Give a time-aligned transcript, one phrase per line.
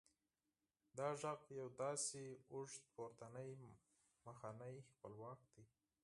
[0.97, 3.51] دا آواز یو داسې اوږد پورتنی
[4.25, 5.63] مخنی خپلواک دی